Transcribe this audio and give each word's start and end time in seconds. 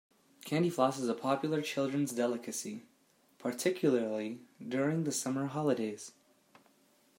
Candyfloss 0.47 0.97
is 0.99 1.09
a 1.09 1.13
popular 1.13 1.61
children's 1.61 2.11
delicacy, 2.11 2.87
particularly 3.37 4.39
during 4.67 5.03
the 5.03 5.11
summer 5.11 5.45
holidays 5.45 6.11